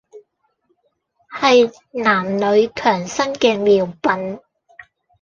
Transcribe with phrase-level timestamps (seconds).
[1.31, 4.39] 係男女強身嘅妙品